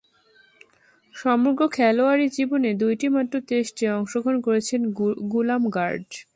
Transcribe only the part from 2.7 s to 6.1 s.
দুইটিমাত্র টেস্টে অংশগ্রহণ করেছেন গুলাম গার্ড।